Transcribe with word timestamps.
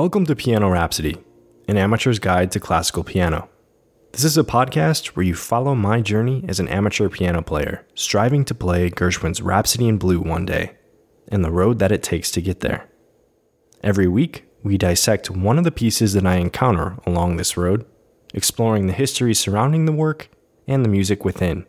Welcome 0.00 0.24
to 0.24 0.34
Piano 0.34 0.70
Rhapsody, 0.70 1.18
an 1.68 1.76
amateur's 1.76 2.18
guide 2.18 2.50
to 2.52 2.58
classical 2.58 3.04
piano. 3.04 3.50
This 4.12 4.24
is 4.24 4.38
a 4.38 4.42
podcast 4.42 5.08
where 5.08 5.26
you 5.26 5.34
follow 5.34 5.74
my 5.74 6.00
journey 6.00 6.42
as 6.48 6.58
an 6.58 6.68
amateur 6.68 7.10
piano 7.10 7.42
player, 7.42 7.86
striving 7.94 8.46
to 8.46 8.54
play 8.54 8.88
Gershwin's 8.88 9.42
Rhapsody 9.42 9.88
in 9.88 9.98
Blue 9.98 10.18
one 10.18 10.46
day, 10.46 10.72
and 11.28 11.44
the 11.44 11.50
road 11.50 11.80
that 11.80 11.92
it 11.92 12.02
takes 12.02 12.30
to 12.30 12.40
get 12.40 12.60
there. 12.60 12.88
Every 13.84 14.08
week, 14.08 14.46
we 14.62 14.78
dissect 14.78 15.28
one 15.28 15.58
of 15.58 15.64
the 15.64 15.70
pieces 15.70 16.14
that 16.14 16.24
I 16.24 16.36
encounter 16.36 16.96
along 17.06 17.36
this 17.36 17.58
road, 17.58 17.84
exploring 18.32 18.86
the 18.86 18.94
history 18.94 19.34
surrounding 19.34 19.84
the 19.84 19.92
work 19.92 20.30
and 20.66 20.82
the 20.82 20.88
music 20.88 21.26
within. 21.26 21.66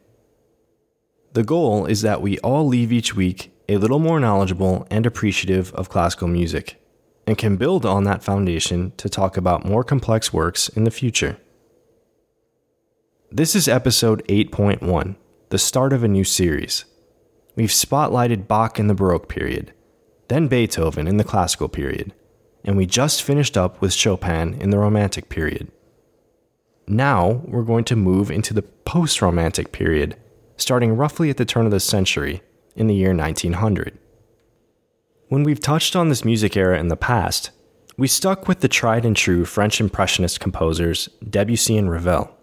The 1.33 1.43
goal 1.43 1.85
is 1.85 2.01
that 2.03 2.21
we 2.21 2.39
all 2.39 2.65
leave 2.65 2.93
each 2.93 3.13
week 3.13 3.51
a 3.67 3.75
little 3.75 3.99
more 3.99 4.21
knowledgeable 4.21 4.87
and 4.89 5.05
appreciative 5.05 5.73
of 5.73 5.89
classical 5.89 6.29
music, 6.29 6.80
and 7.31 7.37
can 7.37 7.55
build 7.55 7.85
on 7.85 8.03
that 8.03 8.21
foundation 8.21 8.91
to 8.97 9.07
talk 9.07 9.37
about 9.37 9.63
more 9.63 9.85
complex 9.85 10.33
works 10.33 10.67
in 10.67 10.83
the 10.83 10.91
future. 10.91 11.37
This 13.31 13.55
is 13.55 13.69
episode 13.69 14.21
8.1, 14.27 15.15
the 15.47 15.57
start 15.57 15.93
of 15.93 16.03
a 16.03 16.09
new 16.09 16.25
series. 16.25 16.83
We've 17.55 17.69
spotlighted 17.69 18.49
Bach 18.49 18.79
in 18.79 18.87
the 18.87 18.93
Baroque 18.93 19.29
period, 19.29 19.71
then 20.27 20.49
Beethoven 20.49 21.07
in 21.07 21.15
the 21.15 21.23
classical 21.23 21.69
period, 21.69 22.13
and 22.65 22.75
we 22.75 22.85
just 22.85 23.23
finished 23.23 23.55
up 23.55 23.79
with 23.79 23.93
Chopin 23.93 24.55
in 24.55 24.69
the 24.69 24.79
Romantic 24.79 25.29
period. 25.29 25.71
Now 26.85 27.43
we're 27.45 27.63
going 27.63 27.85
to 27.85 27.95
move 27.95 28.29
into 28.29 28.53
the 28.53 28.63
post 28.63 29.21
Romantic 29.21 29.71
period, 29.71 30.17
starting 30.57 30.97
roughly 30.97 31.29
at 31.29 31.37
the 31.37 31.45
turn 31.45 31.63
of 31.63 31.71
the 31.71 31.79
century 31.79 32.41
in 32.75 32.87
the 32.87 32.95
year 32.95 33.15
1900. 33.15 33.97
When 35.31 35.43
we've 35.43 35.61
touched 35.61 35.95
on 35.95 36.09
this 36.09 36.25
music 36.25 36.57
era 36.57 36.77
in 36.77 36.89
the 36.89 36.97
past, 36.97 37.51
we 37.95 38.09
stuck 38.09 38.49
with 38.49 38.59
the 38.59 38.67
tried 38.67 39.05
and 39.05 39.15
true 39.15 39.45
French 39.45 39.79
Impressionist 39.79 40.41
composers 40.41 41.07
Debussy 41.23 41.77
and 41.77 41.89
Ravel. 41.89 42.35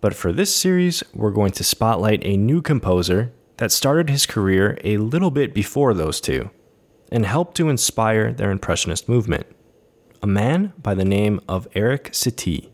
But 0.00 0.14
for 0.14 0.32
this 0.32 0.56
series, 0.56 1.02
we're 1.12 1.32
going 1.32 1.52
to 1.52 1.62
spotlight 1.62 2.24
a 2.24 2.38
new 2.38 2.62
composer 2.62 3.30
that 3.58 3.72
started 3.72 4.08
his 4.08 4.24
career 4.24 4.78
a 4.84 4.96
little 4.96 5.30
bit 5.30 5.52
before 5.52 5.92
those 5.92 6.18
two 6.18 6.48
and 7.12 7.26
helped 7.26 7.58
to 7.58 7.68
inspire 7.68 8.32
their 8.32 8.50
Impressionist 8.50 9.06
movement 9.06 9.46
a 10.22 10.26
man 10.26 10.72
by 10.78 10.94
the 10.94 11.04
name 11.04 11.42
of 11.46 11.68
Erik 11.74 12.12
Satie. 12.12 12.70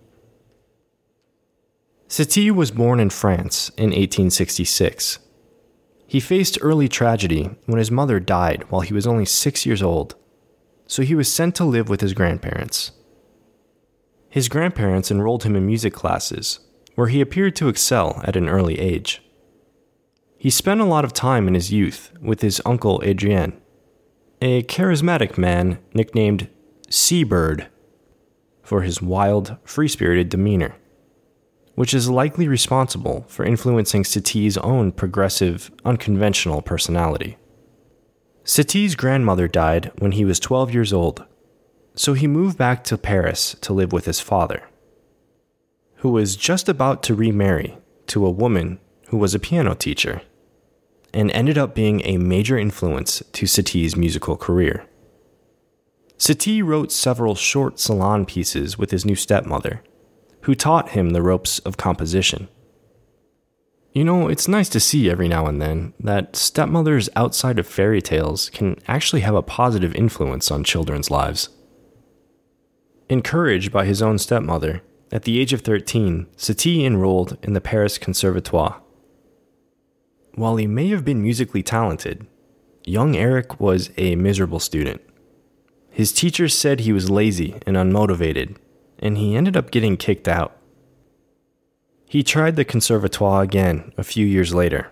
Satie 2.08 2.52
was 2.52 2.70
born 2.70 3.00
in 3.00 3.10
France 3.10 3.70
in 3.70 3.86
1866. 3.86 5.18
He 6.10 6.18
faced 6.18 6.58
early 6.60 6.88
tragedy 6.88 7.50
when 7.66 7.78
his 7.78 7.92
mother 7.92 8.18
died 8.18 8.64
while 8.68 8.80
he 8.80 8.92
was 8.92 9.06
only 9.06 9.24
six 9.24 9.64
years 9.64 9.80
old, 9.80 10.16
so 10.88 11.02
he 11.02 11.14
was 11.14 11.32
sent 11.32 11.54
to 11.54 11.64
live 11.64 11.88
with 11.88 12.00
his 12.00 12.14
grandparents. 12.14 12.90
His 14.28 14.48
grandparents 14.48 15.12
enrolled 15.12 15.44
him 15.44 15.54
in 15.54 15.64
music 15.64 15.92
classes 15.92 16.58
where 16.96 17.06
he 17.06 17.20
appeared 17.20 17.54
to 17.54 17.68
excel 17.68 18.20
at 18.24 18.34
an 18.34 18.48
early 18.48 18.80
age. 18.80 19.22
He 20.36 20.50
spent 20.50 20.80
a 20.80 20.84
lot 20.84 21.04
of 21.04 21.12
time 21.12 21.46
in 21.46 21.54
his 21.54 21.72
youth 21.72 22.10
with 22.20 22.40
his 22.40 22.60
uncle 22.66 23.00
Adrien, 23.04 23.52
a 24.42 24.64
charismatic 24.64 25.38
man 25.38 25.78
nicknamed 25.94 26.48
Seabird 26.88 27.68
for 28.64 28.82
his 28.82 29.00
wild, 29.00 29.58
free 29.62 29.86
spirited 29.86 30.28
demeanor, 30.28 30.74
which 31.74 31.94
is 31.94 32.10
likely 32.10 32.48
responsible 32.48 33.24
for 33.28 33.44
influencing 33.44 34.04
Satie's 34.04 34.58
own 34.58 34.92
progressive, 34.92 35.70
unconventional 35.84 36.62
personality. 36.62 37.36
Satie's 38.44 38.94
grandmother 38.94 39.48
died 39.48 39.92
when 39.98 40.12
he 40.12 40.24
was 40.24 40.40
12 40.40 40.72
years 40.72 40.92
old, 40.92 41.24
so 41.94 42.14
he 42.14 42.26
moved 42.26 42.58
back 42.58 42.84
to 42.84 42.98
Paris 42.98 43.56
to 43.60 43.72
live 43.72 43.92
with 43.92 44.06
his 44.06 44.20
father 44.20 44.62
who 46.00 46.10
was 46.10 46.36
just 46.36 46.68
about 46.68 47.02
to 47.02 47.14
remarry 47.14 47.76
to 48.06 48.24
a 48.24 48.30
woman 48.30 48.78
who 49.08 49.18
was 49.18 49.34
a 49.34 49.38
piano 49.38 49.74
teacher 49.74 50.22
and 51.12 51.30
ended 51.32 51.58
up 51.58 51.74
being 51.74 52.00
a 52.04 52.16
major 52.16 52.56
influence 52.56 53.22
to 53.32 53.46
Satie's 53.46 53.96
musical 53.96 54.36
career. 54.36 54.86
Satie 56.16 56.64
wrote 56.64 56.90
several 56.90 57.34
short 57.34 57.78
salon 57.78 58.24
pieces 58.24 58.78
with 58.78 58.90
his 58.90 59.04
new 59.04 59.14
stepmother, 59.14 59.82
who 60.42 60.54
taught 60.54 60.90
him 60.90 61.10
the 61.10 61.22
ropes 61.22 61.58
of 61.60 61.76
composition. 61.76 62.48
You 63.92 64.04
know, 64.04 64.28
it's 64.28 64.46
nice 64.46 64.68
to 64.70 64.80
see 64.80 65.10
every 65.10 65.26
now 65.26 65.46
and 65.46 65.60
then 65.60 65.94
that 65.98 66.36
stepmothers 66.36 67.08
outside 67.16 67.58
of 67.58 67.66
fairy 67.66 68.00
tales 68.00 68.48
can 68.50 68.76
actually 68.86 69.22
have 69.22 69.34
a 69.34 69.42
positive 69.42 69.94
influence 69.96 70.50
on 70.50 70.62
children's 70.62 71.10
lives. 71.10 71.48
Encouraged 73.08 73.72
by 73.72 73.84
his 73.84 74.00
own 74.00 74.18
stepmother, 74.18 74.82
at 75.10 75.24
the 75.24 75.40
age 75.40 75.52
of 75.52 75.62
13, 75.62 76.28
Satie 76.36 76.84
enrolled 76.84 77.36
in 77.42 77.52
the 77.52 77.60
Paris 77.60 77.98
Conservatoire. 77.98 78.80
While 80.34 80.56
he 80.56 80.68
may 80.68 80.88
have 80.90 81.04
been 81.04 81.20
musically 81.20 81.64
talented, 81.64 82.28
young 82.84 83.16
Erik 83.16 83.58
was 83.58 83.90
a 83.96 84.14
miserable 84.14 84.60
student. 84.60 85.00
His 85.90 86.12
teachers 86.12 86.56
said 86.56 86.80
he 86.80 86.92
was 86.92 87.10
lazy 87.10 87.56
and 87.66 87.76
unmotivated, 87.76 88.56
and 89.00 89.18
he 89.18 89.34
ended 89.34 89.56
up 89.56 89.70
getting 89.72 89.96
kicked 89.96 90.28
out. 90.28 90.56
He 92.06 92.22
tried 92.22 92.56
the 92.56 92.64
Conservatoire 92.64 93.42
again 93.42 93.92
a 93.96 94.04
few 94.04 94.26
years 94.26 94.54
later, 94.54 94.90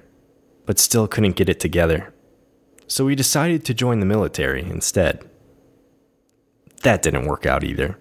but 0.66 0.78
still 0.78 1.06
couldn't 1.06 1.36
get 1.36 1.48
it 1.48 1.60
together. 1.60 2.12
So 2.86 3.06
he 3.06 3.14
decided 3.14 3.64
to 3.64 3.74
join 3.74 4.00
the 4.00 4.06
military 4.06 4.62
instead. 4.62 5.28
That 6.82 7.02
didn't 7.02 7.26
work 7.26 7.44
out 7.44 7.64
either. 7.64 7.98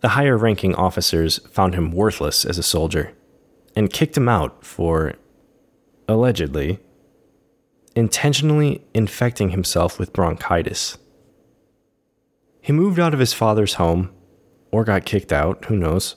The 0.00 0.10
higher 0.10 0.36
ranking 0.36 0.74
officers 0.74 1.38
found 1.50 1.74
him 1.74 1.92
worthless 1.92 2.44
as 2.44 2.58
a 2.58 2.62
soldier 2.62 3.12
and 3.74 3.92
kicked 3.92 4.16
him 4.16 4.28
out 4.28 4.64
for, 4.64 5.14
allegedly, 6.06 6.78
intentionally 7.96 8.84
infecting 8.94 9.50
himself 9.50 9.98
with 9.98 10.12
bronchitis. 10.12 10.96
He 12.60 12.72
moved 12.72 13.00
out 13.00 13.14
of 13.14 13.20
his 13.20 13.32
father's 13.32 13.74
home, 13.74 14.10
or 14.70 14.84
got 14.84 15.04
kicked 15.04 15.32
out, 15.32 15.64
who 15.66 15.76
knows, 15.76 16.16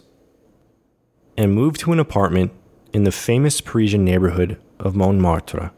and 1.38 1.54
moved 1.54 1.80
to 1.82 1.92
an 1.92 2.00
apartment 2.00 2.52
in 2.94 3.04
the 3.04 3.12
famous 3.12 3.62
Parisian 3.62 4.04
neighborhood 4.04 4.60
of 4.80 4.96
Montmartre 4.96 5.72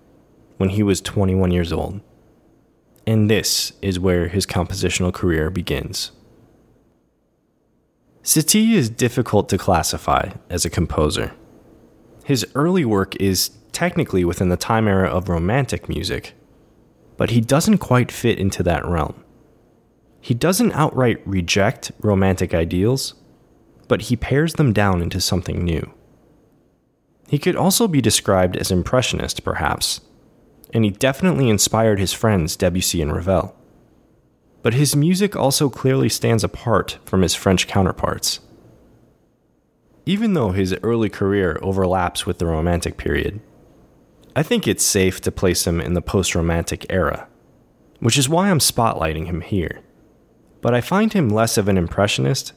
when 0.57 0.69
he 0.69 0.83
was 0.83 1.01
21 1.01 1.51
years 1.51 1.71
old. 1.71 2.01
And 3.05 3.29
this 3.29 3.73
is 3.81 3.99
where 3.99 4.29
his 4.29 4.45
compositional 4.45 5.13
career 5.13 5.49
begins. 5.49 6.11
Satie 8.23 8.73
is 8.73 8.89
difficult 8.89 9.49
to 9.49 9.57
classify 9.57 10.31
as 10.49 10.63
a 10.63 10.69
composer. 10.69 11.33
His 12.23 12.45
early 12.55 12.85
work 12.85 13.17
is 13.17 13.51
technically 13.73 14.23
within 14.23 14.47
the 14.47 14.55
time 14.55 14.87
era 14.87 15.09
of 15.09 15.27
Romantic 15.27 15.89
music, 15.89 16.33
but 17.17 17.31
he 17.31 17.41
doesn't 17.41 17.79
quite 17.79 18.11
fit 18.11 18.39
into 18.39 18.63
that 18.63 18.85
realm. 18.85 19.22
He 20.23 20.33
doesn't 20.33 20.71
outright 20.71 21.21
reject 21.25 21.91
Romantic 21.99 22.53
ideals, 22.53 23.13
but 23.87 24.03
he 24.03 24.15
pares 24.15 24.53
them 24.53 24.73
down 24.73 25.01
into 25.01 25.19
something 25.21 25.63
new. 25.63 25.93
He 27.27 27.37
could 27.37 27.55
also 27.55 27.87
be 27.87 28.01
described 28.01 28.57
as 28.57 28.71
Impressionist, 28.71 29.43
perhaps, 29.43 30.01
and 30.73 30.83
he 30.83 30.89
definitely 30.89 31.49
inspired 31.49 31.99
his 31.99 32.13
friends 32.13 32.55
Debussy 32.55 33.01
and 33.01 33.13
Ravel 33.13 33.55
but 34.63 34.73
his 34.73 34.95
music 34.95 35.35
also 35.35 35.69
clearly 35.69 36.09
stands 36.09 36.43
apart 36.43 36.97
from 37.05 37.21
his 37.21 37.35
French 37.35 37.67
counterparts. 37.67 38.39
Even 40.05 40.33
though 40.33 40.51
his 40.51 40.75
early 40.81 41.09
career 41.09 41.59
overlaps 41.61 42.25
with 42.25 42.39
the 42.39 42.45
Romantic 42.45 42.97
period, 42.97 43.41
I 44.35 44.41
think 44.41 44.67
it's 44.67 44.83
safe 44.83 45.21
to 45.21 45.31
place 45.31 45.67
him 45.67 45.79
in 45.79 45.93
the 45.93 46.01
post 46.01 46.33
Romantic 46.33 46.85
era, 46.89 47.27
which 47.99 48.17
is 48.17 48.27
why 48.27 48.49
I'm 48.49 48.59
spotlighting 48.59 49.27
him 49.27 49.41
here. 49.41 49.81
But 50.63 50.73
I 50.73 50.81
find 50.81 51.13
him 51.13 51.29
less 51.29 51.57
of 51.59 51.67
an 51.67 51.77
Impressionist 51.77 52.53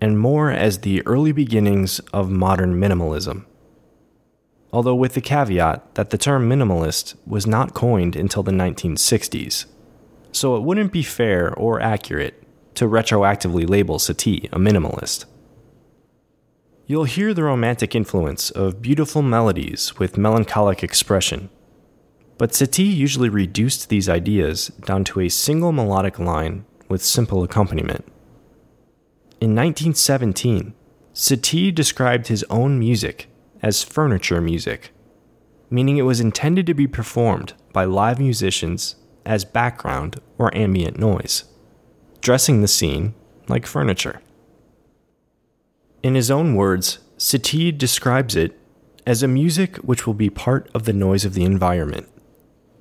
and 0.00 0.16
more 0.16 0.52
as 0.52 0.78
the 0.78 1.04
early 1.04 1.32
beginnings 1.32 1.98
of 2.12 2.30
modern 2.30 2.80
minimalism. 2.80 3.46
Although, 4.72 4.94
with 4.94 5.14
the 5.14 5.20
caveat 5.20 5.96
that 5.96 6.10
the 6.10 6.18
term 6.18 6.48
minimalist 6.48 7.16
was 7.26 7.48
not 7.48 7.74
coined 7.74 8.14
until 8.14 8.44
the 8.44 8.52
1960s 8.52 9.64
so 10.32 10.56
it 10.56 10.62
wouldn't 10.62 10.92
be 10.92 11.02
fair 11.02 11.52
or 11.54 11.80
accurate 11.80 12.42
to 12.74 12.86
retroactively 12.86 13.68
label 13.68 13.98
Satie 13.98 14.46
a 14.52 14.58
minimalist. 14.58 15.24
You'll 16.86 17.04
hear 17.04 17.34
the 17.34 17.42
romantic 17.42 17.94
influence 17.94 18.50
of 18.50 18.80
beautiful 18.80 19.20
melodies 19.20 19.98
with 19.98 20.16
melancholic 20.16 20.82
expression, 20.82 21.50
but 22.38 22.52
Satie 22.52 22.94
usually 22.94 23.28
reduced 23.28 23.88
these 23.88 24.08
ideas 24.08 24.68
down 24.84 25.04
to 25.04 25.20
a 25.20 25.28
single 25.28 25.72
melodic 25.72 26.18
line 26.18 26.64
with 26.88 27.04
simple 27.04 27.42
accompaniment. 27.42 28.04
In 29.40 29.54
1917, 29.54 30.74
Satie 31.14 31.74
described 31.74 32.28
his 32.28 32.44
own 32.50 32.78
music 32.78 33.28
as 33.62 33.82
furniture 33.82 34.40
music, 34.40 34.90
meaning 35.70 35.96
it 35.96 36.02
was 36.02 36.20
intended 36.20 36.66
to 36.66 36.74
be 36.74 36.86
performed 36.86 37.54
by 37.72 37.84
live 37.84 38.18
musicians 38.18 38.96
as 39.26 39.44
background 39.44 40.20
or 40.38 40.56
ambient 40.56 40.98
noise. 40.98 41.44
dressing 42.20 42.60
the 42.60 42.68
scene 42.68 43.14
like 43.48 43.66
furniture. 43.66 44.20
In 46.02 46.14
his 46.14 46.30
own 46.30 46.54
words, 46.54 46.98
Satie 47.16 47.76
describes 47.76 48.36
it 48.36 48.58
as 49.06 49.22
a 49.22 49.28
music 49.28 49.76
which 49.78 50.06
will 50.06 50.14
be 50.14 50.30
part 50.30 50.68
of 50.74 50.84
the 50.84 50.92
noise 50.92 51.24
of 51.24 51.34
the 51.34 51.44
environment. 51.44 52.08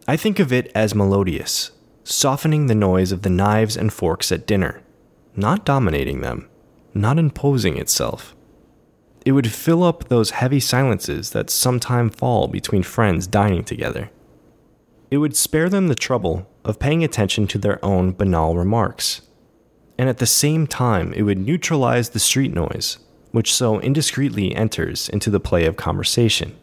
I 0.08 0.18
think 0.18 0.40
of 0.40 0.52
it 0.52 0.72
as 0.76 0.94
melodious, 0.94 1.72
softening 2.10 2.68
the 2.68 2.76
noise 2.76 3.12
of 3.12 3.22
the 3.22 3.30
knives 3.30 3.76
and 3.76 3.92
forks 3.92 4.32
at 4.32 4.48
dinner, 4.48 4.82
not 5.36 5.66
dominating 5.66 6.22
them, 6.22 6.48
not 6.94 7.20
imposing 7.20 7.78
itself. 7.78 8.34
It 9.26 9.34
would 9.34 9.52
fill 9.52 9.84
up 9.84 10.08
those 10.08 10.32
heavy 10.32 10.62
silences 10.62 11.32
that 11.32 11.50
sometime 11.50 12.10
fall 12.10 12.48
between 12.48 12.84
friends 12.84 13.28
dining 13.28 13.66
together. 13.66 14.10
It 15.12 15.18
would 15.18 15.36
spare 15.36 15.70
them 15.70 15.90
the 15.90 15.96
trouble 15.96 16.50
of 16.64 16.80
paying 16.80 17.04
attention 17.04 17.46
to 17.48 17.58
their 17.58 17.84
own 17.84 18.14
banal 18.14 18.56
remarks. 18.56 19.22
And 19.98 20.08
at 20.08 20.20
the 20.20 20.26
same 20.26 20.66
time, 20.66 21.12
it 21.14 21.24
would 21.24 21.40
neutralize 21.40 22.10
the 22.10 22.20
street 22.20 22.54
noise, 22.54 23.00
which 23.32 23.54
so 23.54 23.80
indiscreetly 23.80 24.56
enters 24.56 25.10
into 25.10 25.30
the 25.30 25.40
play 25.40 25.66
of 25.66 25.76
conversation. 25.76 26.56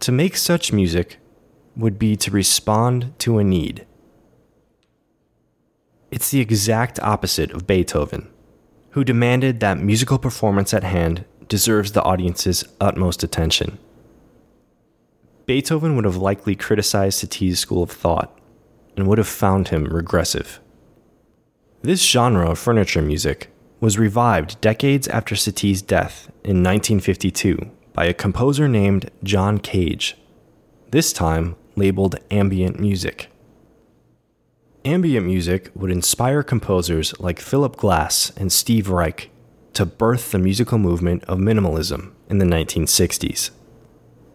To 0.00 0.12
make 0.12 0.36
such 0.36 0.72
music 0.72 1.18
would 1.76 1.98
be 1.98 2.16
to 2.18 2.30
respond 2.30 3.18
to 3.20 3.38
a 3.38 3.44
need. 3.44 3.86
It's 6.14 6.30
the 6.30 6.38
exact 6.38 7.00
opposite 7.00 7.50
of 7.50 7.66
Beethoven, 7.66 8.30
who 8.90 9.02
demanded 9.02 9.58
that 9.58 9.80
musical 9.80 10.16
performance 10.16 10.72
at 10.72 10.84
hand 10.84 11.24
deserves 11.48 11.90
the 11.90 12.04
audience's 12.04 12.62
utmost 12.80 13.24
attention. 13.24 13.78
Beethoven 15.46 15.96
would 15.96 16.04
have 16.04 16.16
likely 16.16 16.54
criticized 16.54 17.18
Satie's 17.18 17.58
school 17.58 17.82
of 17.82 17.90
thought 17.90 18.38
and 18.96 19.08
would 19.08 19.18
have 19.18 19.26
found 19.26 19.68
him 19.68 19.86
regressive. 19.86 20.60
This 21.82 22.00
genre 22.08 22.48
of 22.48 22.60
furniture 22.60 23.02
music 23.02 23.50
was 23.80 23.98
revived 23.98 24.60
decades 24.60 25.08
after 25.08 25.34
Satie's 25.34 25.82
death 25.82 26.28
in 26.44 26.62
1952 26.62 27.72
by 27.92 28.04
a 28.04 28.14
composer 28.14 28.68
named 28.68 29.10
John 29.24 29.58
Cage, 29.58 30.16
this 30.92 31.12
time 31.12 31.56
labeled 31.74 32.14
ambient 32.30 32.78
music. 32.78 33.33
Ambient 34.86 35.24
music 35.24 35.70
would 35.74 35.90
inspire 35.90 36.42
composers 36.42 37.18
like 37.18 37.40
Philip 37.40 37.76
Glass 37.76 38.30
and 38.36 38.52
Steve 38.52 38.90
Reich 38.90 39.30
to 39.72 39.86
birth 39.86 40.30
the 40.30 40.38
musical 40.38 40.76
movement 40.76 41.24
of 41.24 41.38
minimalism 41.38 42.12
in 42.28 42.36
the 42.36 42.44
1960s. 42.44 43.50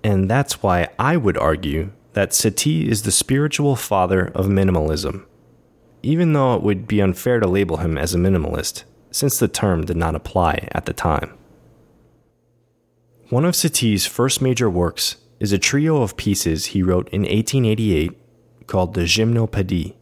And 0.04 0.28
that's 0.28 0.64
why 0.64 0.88
I 0.98 1.18
would 1.18 1.38
argue 1.38 1.92
that 2.14 2.32
Satie 2.32 2.88
is 2.88 3.04
the 3.04 3.12
spiritual 3.12 3.76
father 3.76 4.32
of 4.34 4.48
minimalism, 4.48 5.26
even 6.02 6.34
though 6.34 6.56
it 6.56 6.64
would 6.64 6.88
be 6.88 7.00
unfair 7.00 7.40
to 7.40 7.48
label 7.48 7.78
him 7.78 7.96
as 7.96 8.16
a 8.16 8.18
minimalist, 8.18 8.86
since 9.12 9.38
the 9.38 9.48
term 9.48 9.86
did 9.86 9.98
not 9.98 10.16
apply 10.16 10.68
at 10.72 10.88
the 10.88 10.94
time. 10.94 11.38
One 13.30 13.46
of 13.46 13.54
Satie's 13.54 14.08
first 14.08 14.42
major 14.42 14.68
works 14.68 15.18
is 15.40 15.52
a 15.52 15.60
trio 15.60 16.02
of 16.02 16.18
pieces 16.18 16.68
he 16.68 16.82
wrote 16.82 17.08
in 17.10 17.22
1888 17.22 18.18
called 18.66 18.96
the 18.96 19.02
Gymnopédie. 19.02 19.94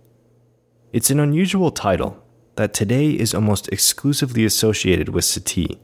It's 0.97 1.11
an 1.11 1.19
unusual 1.19 1.69
title 1.69 2.17
that 2.55 2.73
today 2.73 3.11
is 3.11 3.35
almost 3.35 3.67
exclusively 3.67 4.43
associated 4.45 5.09
with 5.09 5.25
Satie, 5.25 5.77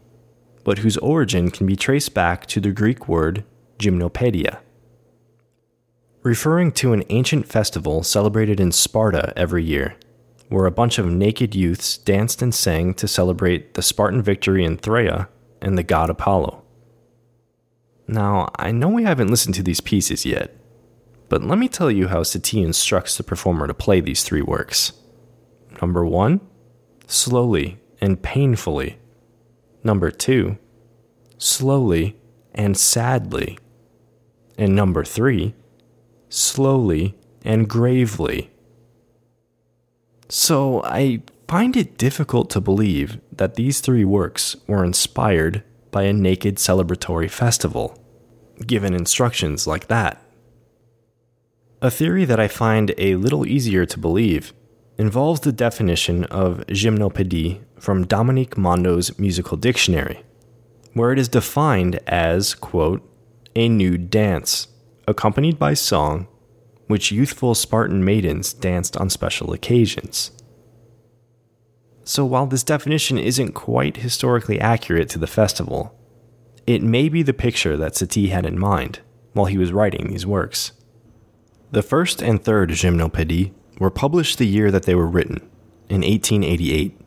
but 0.63 0.79
whose 0.79 0.97
origin 0.97 1.51
can 1.51 1.67
be 1.67 1.75
traced 1.75 2.15
back 2.15 2.47
to 2.47 2.59
the 2.59 2.71
Greek 2.71 3.07
word 3.07 3.43
gymnopedia. 3.77 4.57
Referring 6.23 6.71
to 6.71 6.93
an 6.93 7.03
ancient 7.09 7.45
festival 7.45 8.01
celebrated 8.01 8.59
in 8.59 8.71
Sparta 8.71 9.31
every 9.37 9.63
year, 9.63 9.95
where 10.49 10.65
a 10.65 10.71
bunch 10.71 10.97
of 10.97 11.05
naked 11.05 11.53
youths 11.53 11.95
danced 11.95 12.41
and 12.41 12.51
sang 12.51 12.95
to 12.95 13.07
celebrate 13.07 13.75
the 13.75 13.83
Spartan 13.83 14.23
victory 14.23 14.65
in 14.65 14.77
Thyrea 14.77 15.27
and 15.61 15.77
the 15.77 15.83
god 15.83 16.09
Apollo. 16.09 16.63
Now, 18.07 18.49
I 18.55 18.71
know 18.71 18.89
we 18.89 19.03
haven't 19.03 19.29
listened 19.29 19.53
to 19.53 19.63
these 19.63 19.79
pieces 19.79 20.25
yet, 20.25 20.57
but 21.29 21.43
let 21.43 21.59
me 21.59 21.67
tell 21.67 21.91
you 21.91 22.07
how 22.07 22.21
Satie 22.21 22.65
instructs 22.65 23.15
the 23.15 23.21
performer 23.21 23.67
to 23.67 23.75
play 23.75 24.01
these 24.01 24.23
three 24.23 24.41
works. 24.41 24.93
Number 25.81 26.05
one, 26.05 26.41
slowly 27.07 27.79
and 27.99 28.21
painfully. 28.21 28.97
Number 29.83 30.11
two, 30.11 30.57
slowly 31.37 32.15
and 32.53 32.77
sadly. 32.77 33.57
And 34.57 34.75
number 34.75 35.03
three, 35.03 35.55
slowly 36.29 37.15
and 37.43 37.67
gravely. 37.67 38.51
So 40.29 40.83
I 40.83 41.21
find 41.47 41.75
it 41.75 41.97
difficult 41.97 42.49
to 42.51 42.61
believe 42.61 43.19
that 43.31 43.55
these 43.55 43.81
three 43.81 44.05
works 44.05 44.55
were 44.67 44.83
inspired 44.83 45.63
by 45.91 46.03
a 46.03 46.13
naked 46.13 46.55
celebratory 46.55 47.29
festival, 47.29 47.97
given 48.65 48.93
instructions 48.93 49.67
like 49.67 49.87
that. 49.87 50.21
A 51.81 51.91
theory 51.91 52.25
that 52.25 52.39
I 52.39 52.47
find 52.47 52.95
a 52.97 53.15
little 53.15 53.45
easier 53.45 53.85
to 53.85 53.99
believe 53.99 54.53
involves 54.97 55.41
the 55.41 55.51
definition 55.51 56.23
of 56.25 56.65
gymnopédie 56.67 57.61
from 57.79 58.05
Dominique 58.05 58.57
Mondo's 58.57 59.17
musical 59.17 59.57
dictionary, 59.57 60.23
where 60.93 61.11
it 61.11 61.19
is 61.19 61.27
defined 61.27 61.99
as, 62.07 62.53
quote, 62.53 63.01
a 63.55 63.69
nude 63.69 64.09
dance, 64.09 64.67
accompanied 65.07 65.57
by 65.57 65.73
song, 65.73 66.27
which 66.87 67.11
youthful 67.11 67.55
Spartan 67.55 68.03
maidens 68.03 68.53
danced 68.53 68.95
on 68.97 69.09
special 69.09 69.53
occasions. 69.53 70.31
So 72.03 72.25
while 72.25 72.45
this 72.45 72.63
definition 72.63 73.17
isn't 73.17 73.53
quite 73.53 73.97
historically 73.97 74.59
accurate 74.59 75.09
to 75.09 75.19
the 75.19 75.27
festival, 75.27 75.97
it 76.67 76.81
may 76.81 77.09
be 77.09 77.23
the 77.23 77.33
picture 77.33 77.77
that 77.77 77.93
Satie 77.93 78.29
had 78.29 78.45
in 78.45 78.59
mind 78.59 78.99
while 79.33 79.45
he 79.47 79.57
was 79.57 79.73
writing 79.73 80.07
these 80.07 80.25
works. 80.25 80.73
The 81.71 81.81
first 81.81 82.21
and 82.21 82.43
third 82.43 82.69
Gymnopédie 82.69 83.53
were 83.79 83.89
published 83.89 84.37
the 84.37 84.47
year 84.47 84.71
that 84.71 84.83
they 84.83 84.95
were 84.95 85.07
written, 85.07 85.37
in 85.89 86.01
1888, 86.01 86.99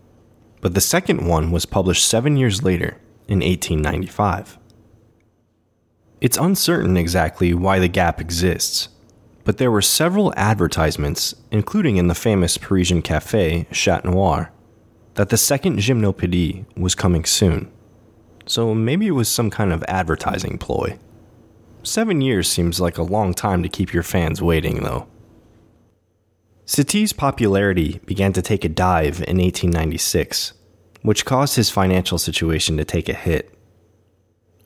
but 0.61 0.75
the 0.75 0.81
second 0.81 1.27
one 1.27 1.51
was 1.51 1.67
published 1.67 2.07
seven 2.07 2.37
years 2.37 2.63
later, 2.63 2.99
in 3.29 3.41
1895. 3.41 4.59
It's 6.21 6.39
uncertain 6.39 6.97
exactly 6.97 7.53
why 7.53 7.79
the 7.79 7.89
gap 7.89 8.21
exists, 8.21 8.89
but 9.45 9.59
there 9.59 9.71
were 9.71 9.83
several 9.83 10.33
advertisements, 10.37 11.35
including 11.51 11.99
in 11.99 12.09
the 12.09 12.15
famous 12.15 12.59
Parisian 12.59 13.03
cafe 13.03 13.67
Chat 13.71 14.05
Noir, 14.05 14.51
that 15.15 15.29
the 15.29 15.37
second 15.37 15.79
Gymnopédie 15.79 16.65
was 16.77 16.95
coming 16.95 17.25
soon. 17.25 17.71
So 18.47 18.75
maybe 18.75 19.07
it 19.07 19.13
was 19.13 19.29
some 19.29 19.51
kind 19.51 19.73
of 19.73 19.85
advertising 19.89 20.59
ploy. 20.59 20.99
Seven 21.83 22.21
years 22.21 22.49
seems 22.49 22.81
like 22.81 22.99
a 22.99 23.03
long 23.03 23.35
time 23.35 23.63
to 23.63 23.69
keep 23.69 23.93
your 23.93 24.03
fans 24.03 24.43
waiting, 24.43 24.83
though. 24.83 25.07
Satie's 26.67 27.13
popularity 27.13 28.01
began 28.07 28.33
to 28.33 28.43
take 28.43 28.65
a 28.65 28.69
dive 28.69 29.21
in 29.21 29.39
1896, 29.39 30.53
which 31.03 31.25
caused 31.25 31.55
his 31.55 31.71
financial 31.71 32.19
situation 32.19 32.77
to 32.77 32.85
take 32.85 33.09
a 33.09 33.15
hit. 33.15 33.57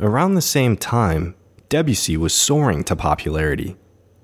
Around 0.01 0.35
the 0.35 0.41
same 0.41 0.79
time, 0.79 1.35
Debussy 1.69 2.17
was 2.17 2.33
soaring 2.33 2.85
to 2.85 2.97
popularity, 2.97 3.77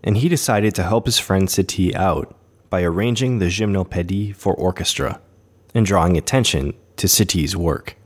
and 0.02 0.16
he 0.16 0.30
decided 0.30 0.74
to 0.74 0.84
help 0.84 1.04
his 1.04 1.18
friend 1.18 1.48
Satie 1.48 1.94
out 1.94 2.34
by 2.70 2.82
arranging 2.82 3.38
the 3.38 3.46
Gymnopédie 3.46 4.34
for 4.34 4.54
orchestra 4.54 5.20
and 5.74 5.84
drawing 5.84 6.16
attention 6.16 6.72
to 6.96 7.06
Satie's 7.06 7.54
work. 7.54 7.96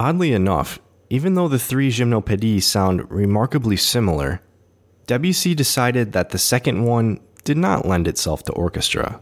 Oddly 0.00 0.32
enough, 0.32 0.80
even 1.08 1.34
though 1.34 1.46
the 1.46 1.60
three 1.60 1.92
Gymnopédies 1.92 2.64
sound 2.64 3.08
remarkably 3.08 3.76
similar, 3.76 4.42
Debussy 5.06 5.54
decided 5.54 6.10
that 6.12 6.30
the 6.30 6.38
second 6.38 6.82
one 6.82 7.20
did 7.46 7.56
not 7.56 7.86
lend 7.86 8.06
itself 8.06 8.42
to 8.42 8.52
orchestra. 8.52 9.20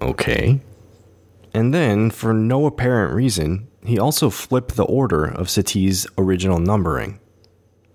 Okay. 0.00 0.62
And 1.52 1.74
then, 1.74 2.10
for 2.10 2.32
no 2.32 2.66
apparent 2.66 3.14
reason, 3.14 3.68
he 3.84 3.98
also 3.98 4.30
flipped 4.30 4.76
the 4.76 4.84
order 4.84 5.24
of 5.24 5.50
Satie's 5.50 6.06
original 6.16 6.58
numbering. 6.58 7.18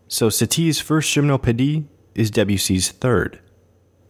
So 0.07 0.29
Satie's 0.29 0.79
first 0.79 1.15
gymnopédie 1.15 1.85
is 2.13 2.29
Debussy's 2.29 2.89
third, 2.91 3.39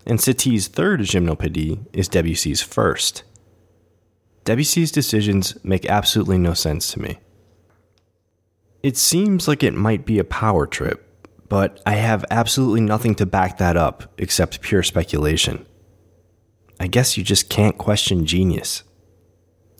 and 0.05 0.19
Satie's 0.19 0.67
third 0.67 1.01
gymnopédie 1.01 1.85
is 1.93 2.09
Debussy's 2.09 2.61
first. 2.61 3.23
Debussy's 4.43 4.91
decisions 4.91 5.55
make 5.63 5.85
absolutely 5.85 6.39
no 6.39 6.55
sense 6.55 6.91
to 6.93 6.99
me. 6.99 7.19
It 8.81 8.97
seems 8.97 9.47
like 9.47 9.61
it 9.61 9.75
might 9.75 10.05
be 10.05 10.17
a 10.17 10.23
power 10.23 10.65
trip, 10.65 11.07
but 11.51 11.81
I 11.85 11.95
have 11.95 12.23
absolutely 12.31 12.79
nothing 12.79 13.13
to 13.15 13.25
back 13.25 13.57
that 13.57 13.75
up 13.75 14.13
except 14.17 14.61
pure 14.61 14.83
speculation. 14.83 15.65
I 16.79 16.87
guess 16.87 17.17
you 17.17 17.25
just 17.25 17.49
can't 17.49 17.77
question 17.77 18.25
genius. 18.25 18.83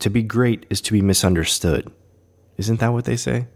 To 0.00 0.10
be 0.10 0.22
great 0.22 0.66
is 0.68 0.82
to 0.82 0.92
be 0.92 1.00
misunderstood. 1.00 1.90
Isn't 2.58 2.80
that 2.80 2.92
what 2.92 3.06
they 3.06 3.16
say? 3.16 3.46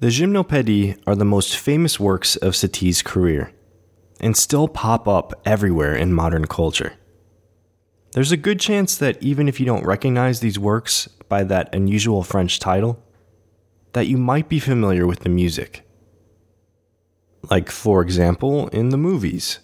The 0.00 0.06
Gymnopédie 0.06 0.98
are 1.06 1.14
the 1.14 1.26
most 1.26 1.58
famous 1.58 2.00
works 2.00 2.36
of 2.36 2.56
Satie's 2.56 3.02
career 3.02 3.52
and 4.20 4.38
still 4.38 4.68
pop 4.68 5.06
up 5.06 5.38
everywhere 5.44 5.94
in 5.94 6.14
modern 6.14 6.46
culture. 6.46 6.94
there's 8.12 8.32
a 8.32 8.38
good 8.38 8.58
chance 8.58 8.96
that 8.96 9.22
even 9.22 9.48
if 9.48 9.60
you 9.60 9.66
don't 9.66 9.84
recognize 9.84 10.40
these 10.40 10.58
works 10.58 11.08
by 11.28 11.44
that 11.44 11.74
unusual 11.74 12.22
French 12.22 12.58
title, 12.58 13.04
that 13.98 14.06
you 14.06 14.16
might 14.16 14.48
be 14.48 14.60
familiar 14.60 15.06
with 15.06 15.20
the 15.20 15.28
music. 15.28 15.84
Like, 17.50 17.68
for 17.68 18.00
example, 18.00 18.68
in 18.68 18.90
the 18.90 18.96
movies. 18.96 19.58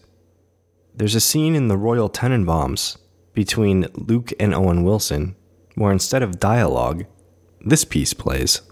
There's 0.93 1.15
a 1.15 1.21
scene 1.21 1.55
in 1.55 1.69
The 1.69 1.77
Royal 1.77 2.11
Tenenbaums 2.11 2.99
between 3.33 3.87
Luke 3.95 4.33
and 4.41 4.53
Owen 4.53 4.83
Wilson 4.83 5.37
where 5.77 5.93
instead 5.93 6.23
of 6.23 6.41
dialogue, 6.41 7.05
this 7.61 7.85
piece 7.85 8.13
plays. 8.13 8.63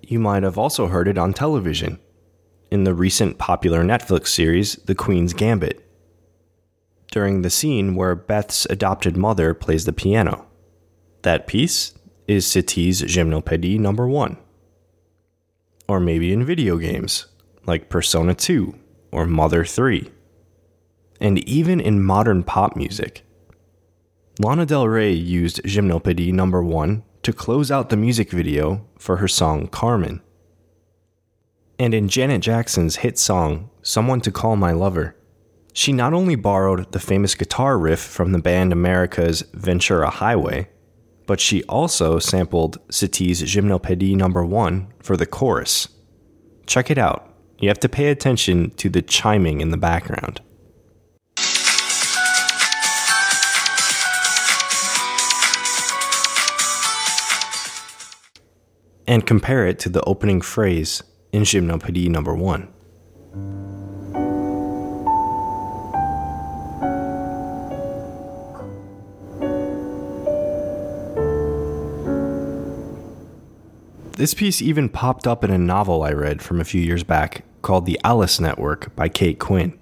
You 0.00 0.18
might 0.18 0.42
have 0.42 0.58
also 0.58 0.88
heard 0.88 1.08
it 1.08 1.18
on 1.18 1.32
television 1.32 1.98
in 2.70 2.84
the 2.84 2.94
recent 2.94 3.38
popular 3.38 3.82
Netflix 3.82 4.28
series, 4.28 4.76
The 4.76 4.94
Queen's 4.94 5.32
Gambit, 5.32 5.86
during 7.10 7.42
the 7.42 7.50
scene 7.50 7.94
where 7.94 8.14
Beth's 8.14 8.66
adopted 8.70 9.16
mother 9.16 9.54
plays 9.54 9.84
the 9.84 9.92
piano. 9.92 10.46
That 11.22 11.46
piece 11.46 11.92
is 12.26 12.46
Satie's 12.46 13.02
Gymnopédie 13.02 13.78
number 13.78 14.08
1. 14.08 14.36
Or 15.90 15.98
maybe 15.98 16.32
in 16.32 16.44
video 16.44 16.76
games, 16.76 17.26
like 17.66 17.88
Persona 17.88 18.32
2 18.32 18.78
or 19.10 19.26
Mother 19.26 19.64
3. 19.64 20.08
And 21.20 21.40
even 21.48 21.80
in 21.80 22.00
modern 22.00 22.44
pop 22.44 22.76
music. 22.76 23.24
Lana 24.38 24.66
Del 24.66 24.86
Rey 24.86 25.10
used 25.10 25.64
Gymnopédie 25.64 26.32
number 26.32 26.62
1 26.62 27.02
to 27.24 27.32
close 27.32 27.72
out 27.72 27.88
the 27.88 27.96
music 27.96 28.30
video 28.30 28.86
for 29.00 29.16
her 29.16 29.26
song 29.26 29.66
Carmen. 29.66 30.22
And 31.76 31.92
in 31.92 32.08
Janet 32.08 32.42
Jackson's 32.42 32.98
hit 33.02 33.18
song 33.18 33.68
Someone 33.82 34.20
to 34.20 34.30
Call 34.30 34.54
My 34.54 34.70
Lover, 34.70 35.16
she 35.72 35.92
not 35.92 36.14
only 36.14 36.36
borrowed 36.36 36.92
the 36.92 37.00
famous 37.00 37.34
guitar 37.34 37.76
riff 37.76 37.98
from 37.98 38.30
the 38.30 38.38
band 38.38 38.72
America's 38.72 39.42
Ventura 39.54 40.08
Highway, 40.08 40.68
but 41.30 41.38
she 41.38 41.62
also 41.68 42.18
sampled 42.18 42.76
Satie's 42.90 43.40
Gymnopédie 43.40 44.16
number 44.16 44.44
1 44.44 44.92
for 45.00 45.16
the 45.16 45.26
chorus. 45.26 45.86
Check 46.66 46.90
it 46.90 46.98
out. 46.98 47.32
You 47.60 47.68
have 47.68 47.78
to 47.78 47.88
pay 47.88 48.08
attention 48.08 48.70
to 48.70 48.88
the 48.88 49.00
chiming 49.00 49.60
in 49.60 49.70
the 49.70 49.76
background. 49.76 50.40
and 59.06 59.24
compare 59.24 59.68
it 59.68 59.78
to 59.78 59.88
the 59.88 60.02
opening 60.02 60.40
phrase 60.40 61.00
in 61.30 61.42
Gymnopédie 61.42 62.08
number 62.08 62.34
1. 62.34 62.72
This 74.20 74.34
piece 74.34 74.60
even 74.60 74.90
popped 74.90 75.26
up 75.26 75.42
in 75.42 75.50
a 75.50 75.56
novel 75.56 76.02
I 76.02 76.12
read 76.12 76.42
from 76.42 76.60
a 76.60 76.64
few 76.66 76.82
years 76.82 77.02
back 77.02 77.42
called 77.62 77.86
The 77.86 77.98
Alice 78.04 78.38
Network 78.38 78.94
by 78.94 79.08
Kate 79.08 79.38
Quinn. 79.38 79.78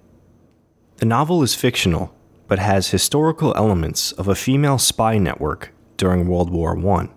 The 0.99 1.07
novel 1.07 1.42
is 1.42 1.57
fictional, 1.57 2.14
but 2.47 2.61
has 2.61 2.90
historical 2.90 3.52
elements 3.57 4.12
of 4.12 4.28
a 4.28 4.37
female 4.37 4.78
spy 4.78 5.18
network 5.18 5.73
during 5.97 6.28
World 6.28 6.50
War 6.50 6.78
I. 6.78 7.09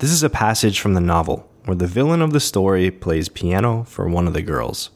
This 0.00 0.10
is 0.10 0.22
a 0.22 0.28
passage 0.28 0.80
from 0.80 0.92
the 0.92 1.00
novel 1.00 1.50
where 1.64 1.76
the 1.76 1.86
villain 1.86 2.20
of 2.20 2.34
the 2.34 2.40
story 2.40 2.90
plays 2.90 3.30
piano 3.30 3.84
for 3.84 4.06
one 4.06 4.26
of 4.26 4.34
the 4.34 4.42
girls. 4.42 4.90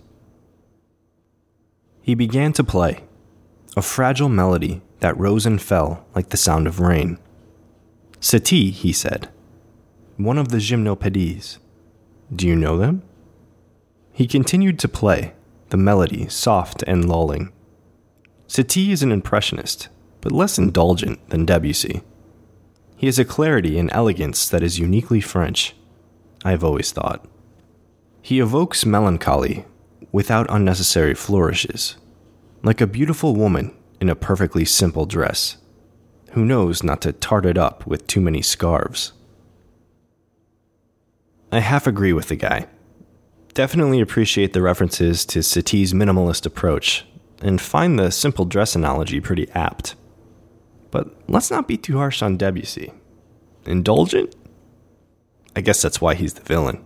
He 2.03 2.15
began 2.15 2.53
to 2.53 2.63
play, 2.63 3.05
a 3.75 3.81
fragile 3.81 4.29
melody 4.29 4.83
that 5.01 5.17
rose 5.17 5.47
and 5.47 5.63
fell 5.63 6.05
like 6.15 6.29
the 6.29 6.37
sound 6.37 6.67
of 6.67 6.79
rain. 6.79 7.19
Satie, 8.21 8.71
he 8.71 8.93
said, 8.93 9.31
one 10.17 10.39
of 10.39 10.49
the 10.49 10.59
gymnopédies. 10.59 11.59
Do 12.35 12.47
you 12.47 12.57
know 12.57 12.79
them? 12.79 13.03
He 14.13 14.27
continued 14.27 14.79
to 14.79 14.89
play, 14.89 15.35
the 15.69 15.77
melody 15.77 16.29
soft 16.29 16.83
and 16.87 17.09
lulling. 17.09 17.53
Satie 18.49 18.91
is 18.91 19.03
an 19.03 19.13
impressionist, 19.13 19.89
but 20.21 20.33
less 20.33 20.59
indulgent 20.59 21.29
than 21.29 21.45
Debussy. 21.45 22.03
He 22.97 23.07
has 23.07 23.19
a 23.19 23.25
clarity 23.25 23.79
and 23.79 23.91
elegance 23.93 24.49
that 24.49 24.63
is 24.63 24.79
uniquely 24.79 25.21
French, 25.21 25.75
I 26.45 26.53
have 26.53 26.65
always 26.65 26.93
thought. 26.93 27.27
He 28.23 28.41
evokes 28.41 28.87
melancholy 28.87 29.67
without 30.13 30.47
unnecessary 30.49 31.15
flourishes, 31.15 31.97
like 32.63 32.81
a 32.81 32.87
beautiful 32.87 33.37
woman 33.37 33.77
in 34.01 34.09
a 34.09 34.17
perfectly 34.17 34.65
simple 34.65 35.05
dress, 35.05 35.59
who 36.33 36.45
knows 36.45 36.83
not 36.83 37.03
to 37.03 37.13
tart 37.13 37.45
it 37.45 37.59
up 37.59 37.87
with 37.87 38.07
too 38.07 38.21
many 38.21 38.41
scarves. 38.41 39.13
I 41.53 41.61
half 41.61 41.87
agree 41.87 42.12
with 42.12 42.29
the 42.29 42.37
guy. 42.37 42.67
Definitely 43.55 44.00
appreciate 44.00 44.53
the 44.53 44.62
references 44.62 45.25
to 45.26 45.43
Satie's 45.43 45.93
minimalist 45.93 46.45
approach, 46.45 47.07
and 47.41 47.61
find 47.61 47.99
the 47.99 48.11
simple 48.11 48.45
dress 48.45 48.75
analogy 48.75 49.21
pretty 49.21 49.49
apt. 49.53 49.95
But 50.91 51.15
let's 51.29 51.50
not 51.50 51.69
be 51.69 51.76
too 51.76 51.97
harsh 51.97 52.23
on 52.23 52.37
Debussy. 52.37 52.93
Indulgent? 53.65 54.35
I 55.55 55.61
guess 55.61 55.81
that's 55.81 56.00
why 56.00 56.15
he's 56.15 56.35
the 56.35 56.43
villain. 56.43 56.85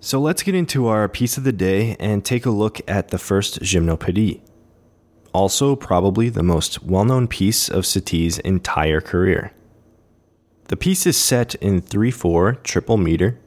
So 0.00 0.20
let's 0.20 0.42
get 0.42 0.54
into 0.54 0.86
our 0.86 1.08
piece 1.08 1.38
of 1.38 1.44
the 1.44 1.52
day 1.52 1.96
and 1.98 2.24
take 2.24 2.44
a 2.44 2.50
look 2.50 2.80
at 2.86 3.08
the 3.08 3.18
first 3.18 3.60
Gymnopédie. 3.60 4.42
Also, 5.32 5.74
probably 5.74 6.28
the 6.28 6.42
most 6.42 6.82
well 6.82 7.04
known 7.04 7.26
piece 7.26 7.68
of 7.68 7.86
Satie's 7.86 8.38
entire 8.40 9.00
career. 9.00 9.52
The 10.68 10.76
piece 10.76 11.06
is 11.06 11.16
set 11.16 11.54
in 11.56 11.82
3 11.82 12.10
4 12.10 12.54
triple 12.54 12.96
meter 12.96 13.38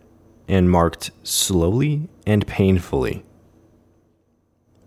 and 0.48 0.70
marked 0.70 1.12
slowly 1.24 2.08
and 2.26 2.46
painfully. 2.46 3.24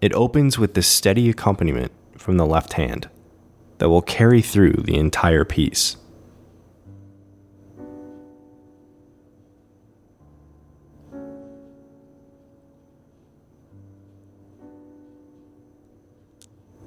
It 0.00 0.14
opens 0.14 0.58
with 0.58 0.74
the 0.74 0.82
steady 0.82 1.28
accompaniment 1.28 1.92
from 2.16 2.36
the 2.36 2.46
left 2.46 2.74
hand 2.74 3.10
that 3.78 3.88
will 3.88 4.02
carry 4.02 4.42
through 4.42 4.72
the 4.84 4.96
entire 4.96 5.44
piece. 5.44 5.96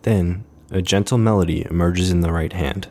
Then, 0.04 0.44
a 0.70 0.82
gentle 0.82 1.18
melody 1.18 1.66
emerges 1.70 2.12
in 2.12 2.22
the 2.22 2.32
right 2.32 2.52
hand. 2.52 2.88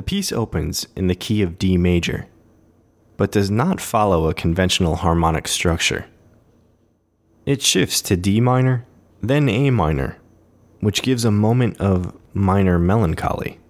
The 0.00 0.04
piece 0.04 0.32
opens 0.32 0.86
in 0.96 1.08
the 1.08 1.14
key 1.14 1.42
of 1.42 1.58
D 1.58 1.76
major, 1.76 2.26
but 3.18 3.32
does 3.32 3.50
not 3.50 3.82
follow 3.82 4.28
a 4.28 4.32
conventional 4.32 4.96
harmonic 4.96 5.46
structure. 5.46 6.06
It 7.44 7.60
shifts 7.60 8.00
to 8.08 8.16
D 8.16 8.40
minor, 8.40 8.86
then 9.20 9.50
A 9.50 9.68
minor, 9.68 10.16
which 10.80 11.02
gives 11.02 11.26
a 11.26 11.30
moment 11.30 11.78
of 11.82 12.16
minor 12.32 12.78
melancholy. 12.78 13.60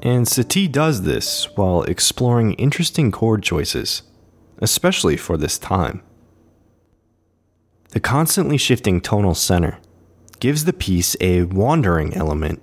And 0.00 0.26
Satie 0.26 0.70
does 0.70 1.02
this 1.02 1.48
while 1.56 1.82
exploring 1.82 2.52
interesting 2.54 3.10
chord 3.10 3.42
choices, 3.42 4.02
especially 4.58 5.16
for 5.16 5.36
this 5.36 5.58
time. 5.58 6.02
The 7.90 8.00
constantly 8.00 8.58
shifting 8.58 9.00
tonal 9.00 9.34
center 9.34 9.78
gives 10.40 10.64
the 10.64 10.72
piece 10.72 11.16
a 11.20 11.42
wandering 11.44 12.14
element 12.14 12.62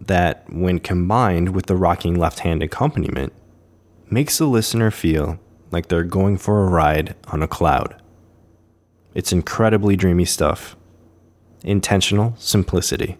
that, 0.00 0.44
when 0.50 0.78
combined 0.78 1.54
with 1.54 1.66
the 1.66 1.76
rocking 1.76 2.14
left 2.14 2.40
hand 2.40 2.62
accompaniment, 2.62 3.32
makes 4.10 4.38
the 4.38 4.46
listener 4.46 4.90
feel 4.90 5.38
like 5.70 5.88
they're 5.88 6.04
going 6.04 6.38
for 6.38 6.62
a 6.62 6.70
ride 6.70 7.14
on 7.26 7.42
a 7.42 7.48
cloud. 7.48 8.00
It's 9.14 9.32
incredibly 9.32 9.94
dreamy 9.94 10.24
stuff. 10.24 10.76
Intentional 11.62 12.34
simplicity. 12.38 13.18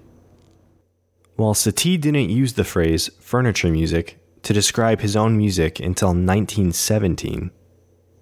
While 1.36 1.54
Satie 1.54 2.00
didn't 2.00 2.30
use 2.30 2.54
the 2.54 2.64
phrase 2.64 3.10
furniture 3.18 3.68
music 3.68 4.18
to 4.42 4.52
describe 4.52 5.00
his 5.00 5.16
own 5.16 5.36
music 5.36 5.80
until 5.80 6.08
1917, 6.08 7.50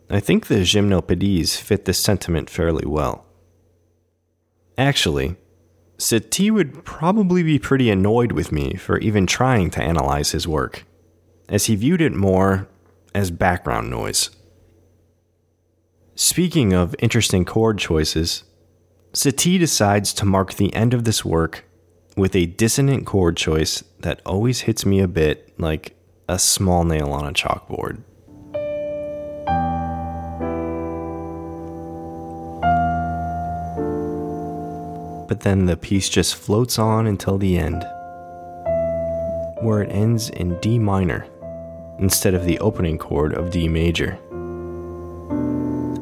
I 0.08 0.20
think 0.20 0.46
the 0.46 0.56
Gymnopédies 0.56 1.56
fit 1.56 1.84
this 1.84 1.98
sentiment 1.98 2.48
fairly 2.48 2.86
well. 2.86 3.26
Actually, 4.78 5.36
Satie 5.98 6.50
would 6.50 6.84
probably 6.84 7.42
be 7.42 7.58
pretty 7.58 7.90
annoyed 7.90 8.32
with 8.32 8.52
me 8.52 8.74
for 8.74 8.98
even 8.98 9.26
trying 9.26 9.70
to 9.70 9.82
analyze 9.82 10.30
his 10.30 10.48
work, 10.48 10.84
as 11.48 11.66
he 11.66 11.76
viewed 11.76 12.00
it 12.00 12.14
more 12.14 12.68
as 13.14 13.30
background 13.30 13.90
noise. 13.90 14.30
Speaking 16.14 16.72
of 16.72 16.94
interesting 17.00 17.44
chord 17.44 17.78
choices, 17.78 18.44
Satie 19.12 19.58
decides 19.58 20.12
to 20.14 20.24
mark 20.24 20.54
the 20.54 20.72
end 20.74 20.94
of 20.94 21.04
this 21.04 21.24
work 21.24 21.64
with 22.20 22.36
a 22.36 22.44
dissonant 22.44 23.06
chord 23.06 23.34
choice 23.34 23.82
that 24.00 24.20
always 24.26 24.60
hits 24.60 24.84
me 24.84 25.00
a 25.00 25.08
bit 25.08 25.58
like 25.58 25.96
a 26.28 26.38
small 26.38 26.84
nail 26.84 27.12
on 27.12 27.26
a 27.26 27.32
chalkboard. 27.32 28.02
But 35.26 35.40
then 35.40 35.64
the 35.64 35.78
piece 35.80 36.10
just 36.10 36.36
floats 36.36 36.78
on 36.78 37.06
until 37.06 37.38
the 37.38 37.56
end, 37.56 37.84
where 39.64 39.80
it 39.80 39.90
ends 39.90 40.28
in 40.28 40.60
D 40.60 40.78
minor 40.78 41.26
instead 41.98 42.34
of 42.34 42.44
the 42.44 42.58
opening 42.58 42.98
chord 42.98 43.32
of 43.32 43.50
D 43.50 43.66
major, 43.66 44.18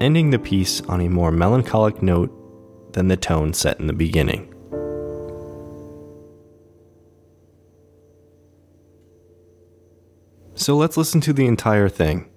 ending 0.01 0.31
the 0.31 0.41
piece 0.41 0.81
on 0.89 1.01
a 1.01 1.09
more 1.09 1.31
melancholic 1.31 2.03
note 2.03 2.35
than 2.95 3.07
the 3.07 3.17
tone 3.17 3.53
set 3.53 3.79
in 3.79 3.87
the 3.87 3.93
beginning. 3.93 4.53
So 10.69 10.77
let's 10.77 10.99
listen 10.99 11.23
to 11.23 11.33
the 11.33 11.47
entire 11.47 11.89
thing. 11.89 12.29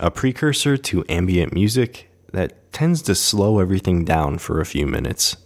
A 0.00 0.10
precursor 0.10 0.76
to 0.76 1.04
ambient 1.08 1.52
music 1.52 2.10
that 2.32 2.72
tends 2.72 3.02
to 3.02 3.14
slow 3.14 3.60
everything 3.60 4.04
down 4.04 4.38
for 4.38 4.60
a 4.60 4.66
few 4.66 4.84
minutes. 4.84 5.36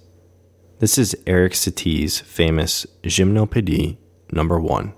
This 0.78 0.96
is 0.96 1.14
Erik 1.26 1.52
Satie's 1.52 2.20
famous 2.20 2.86
Gymnopédie 3.02 3.98
number 4.32 4.58
1. 4.58 4.94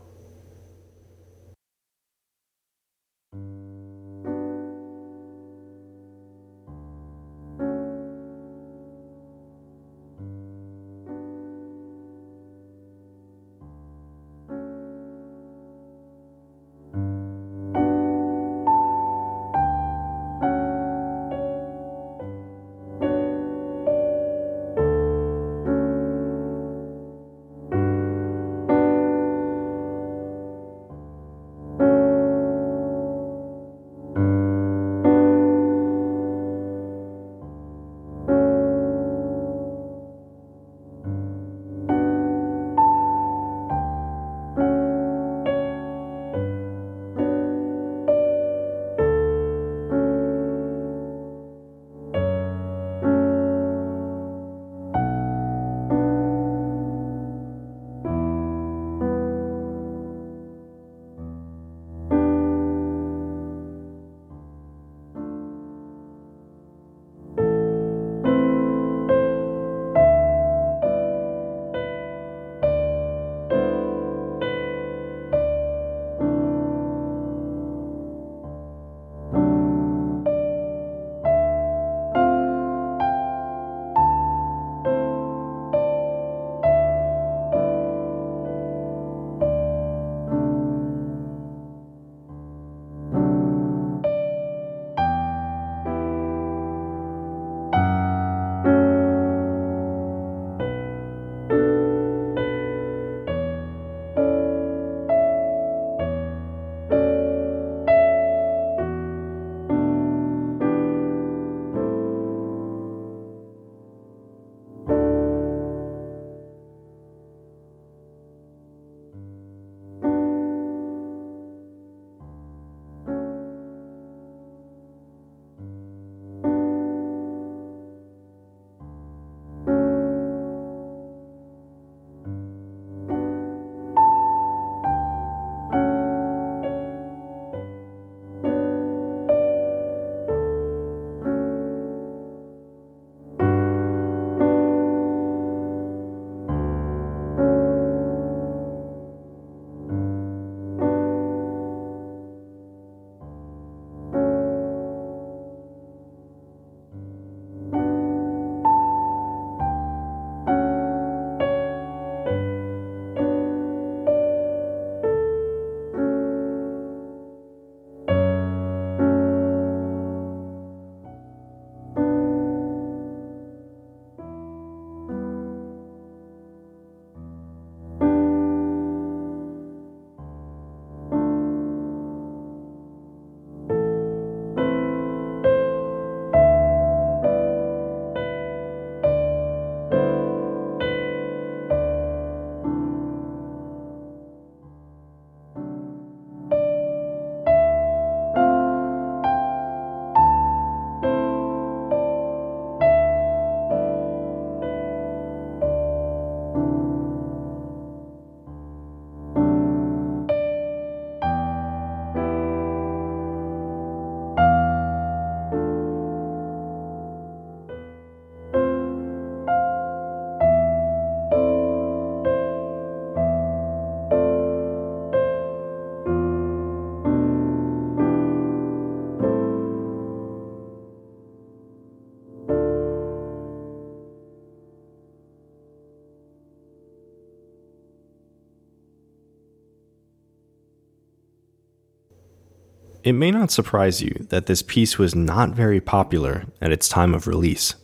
It 243.06 243.12
may 243.12 243.30
not 243.30 243.52
surprise 243.52 244.02
you 244.02 244.26
that 244.30 244.46
this 244.46 244.62
piece 244.62 244.98
was 244.98 245.14
not 245.14 245.50
very 245.50 245.80
popular 245.80 246.46
at 246.60 246.72
its 246.72 246.88
time 246.88 247.14
of 247.14 247.28
release. 247.28 247.76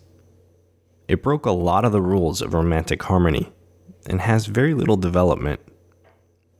It 1.06 1.22
broke 1.22 1.46
a 1.46 1.52
lot 1.52 1.84
of 1.84 1.92
the 1.92 2.02
rules 2.02 2.42
of 2.42 2.54
romantic 2.54 3.00
harmony 3.04 3.52
and 4.04 4.20
has 4.20 4.46
very 4.46 4.74
little 4.74 4.96
development. 4.96 5.60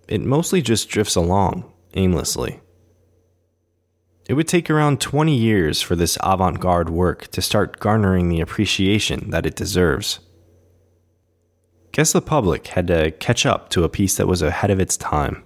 It 0.07 0.21
mostly 0.21 0.63
just 0.63 0.89
drifts 0.89 1.17
along 1.17 1.73
aimlessly. 1.95 2.61
It 4.29 4.35
would 4.35 4.47
take 4.47 4.71
around 4.71 5.01
20 5.01 5.35
years 5.37 5.83
for 5.83 5.97
this 5.97 6.17
avant 6.23 6.61
garde 6.61 6.89
work 6.89 7.27
to 7.33 7.43
start 7.43 7.81
garnering 7.81 8.29
the 8.29 8.41
appreciation 8.41 9.31
that 9.31 9.45
it 9.45 9.57
deserves. 9.57 10.21
Guess 11.91 12.13
the 12.13 12.23
public 12.23 12.69
had 12.69 12.87
to 12.87 13.11
catch 13.11 13.45
up 13.45 13.71
to 13.71 13.83
a 13.83 13.89
piece 13.89 14.15
that 14.19 14.29
was 14.29 14.41
ahead 14.41 14.71
of 14.71 14.79
its 14.79 14.97
time. 14.97 15.43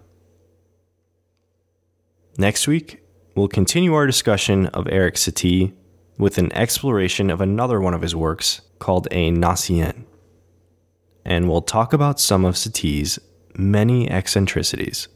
Next 2.36 2.68
week, 2.68 3.02
we'll 3.36 3.48
continue 3.48 3.94
our 3.94 4.06
discussion 4.06 4.66
of 4.68 4.88
Erik 4.88 5.14
Satie 5.14 5.74
with 6.18 6.38
an 6.38 6.50
exploration 6.54 7.30
of 7.30 7.40
another 7.42 7.80
one 7.80 7.92
of 7.92 8.00
his 8.00 8.16
works 8.16 8.62
called 8.78 9.06
A 9.10 9.30
Gnossienne. 9.30 10.04
And 11.24 11.48
we'll 11.48 11.60
talk 11.60 11.92
about 11.92 12.18
some 12.18 12.44
of 12.46 12.54
Satie's 12.54 13.18
many 13.54 14.10
eccentricities. 14.10 15.08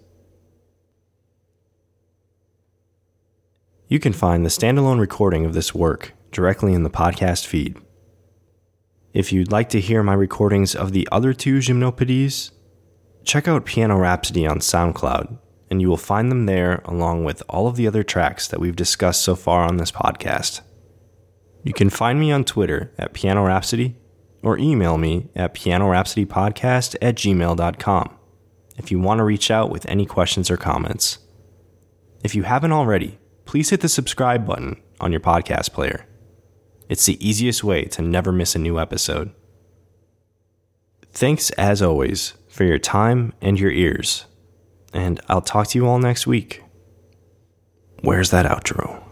You 3.89 3.99
can 3.99 4.13
find 4.13 4.45
the 4.45 4.51
standalone 4.51 5.01
recording 5.01 5.47
of 5.47 5.55
this 5.55 5.75
work 5.75 6.13
directly 6.31 6.75
in 6.75 6.83
the 6.83 6.91
podcast 6.91 7.47
feed. 7.47 7.77
If 9.13 9.33
you'd 9.33 9.51
like 9.51 9.69
to 9.71 9.81
hear 9.81 10.03
my 10.03 10.15
recordings 10.15 10.77
of 10.77 10.93
the 10.93 11.09
other 11.11 11.33
two 11.33 11.59
Gymnopédies, 11.59 12.51
check 13.25 13.49
out 13.49 13.65
Piano 13.65 13.99
Rhapsody 13.99 14.47
on 14.47 14.59
SoundCloud, 14.61 15.39
and 15.71 15.81
you 15.81 15.89
will 15.89 15.97
find 15.97 16.31
them 16.31 16.47
there 16.47 16.83
along 16.85 17.25
with 17.25 17.43
all 17.49 17.67
of 17.67 17.77
the 17.77 17.87
other 17.87 18.03
tracks 18.03 18.49
that 18.49 18.61
we've 18.61 18.77
discussed 18.77 19.23
so 19.23 19.37
far 19.37 19.65
on 19.65 19.77
this 19.77 19.93
podcast. 19.93 20.61
You 21.63 21.73
can 21.73 21.91
find 21.91 22.19
me 22.19 22.33
on 22.33 22.45
Twitter 22.45 22.93
at 22.99 23.13
Piano 23.13 23.45
Rhapsody 23.45 23.97
or 24.43 24.59
email 24.59 24.99
me 24.99 25.29
at 25.37 25.55
pianorhapsodypodcast 25.55 26.97
at 27.01 27.15
gmail.com 27.17 28.17
if 28.79 28.91
you 28.91 28.99
want 28.99 29.19
to 29.19 29.25
reach 29.25 29.51
out 29.51 29.71
with 29.71 29.87
any 29.87 30.07
questions 30.07 30.51
or 30.51 30.57
comments. 30.57 31.19
If 32.25 32.35
you 32.35 32.45
haven't 32.45 32.73
already, 32.73 33.19
please 33.45 33.71
hit 33.71 33.83
the 33.83 33.89
subscribe 33.89 34.47
button 34.47 34.81
on 35.01 35.13
your 35.13 35.21
podcast 35.21 35.73
player. 35.73 36.07
It's 36.89 37.07
the 37.07 37.25
easiest 37.27 37.63
way 37.63 37.85
to 37.85 38.03
never 38.03 38.33
miss 38.33 38.55
a 38.55 38.59
new 38.59 38.81
episode. 38.81 39.33
Thanks, 41.13 41.51
as 41.51 41.83
always, 41.83 42.35
for 42.49 42.65
your 42.65 42.79
time 42.79 43.33
and 43.41 43.61
your 43.61 43.71
ears, 43.71 44.27
and 44.93 45.21
I'll 45.29 45.43
talk 45.43 45.69
to 45.69 45.79
you 45.79 45.87
all 45.87 45.99
next 45.99 46.27
week. 46.27 46.63
Where's 48.03 48.31
that 48.31 48.47
outro? 48.47 49.03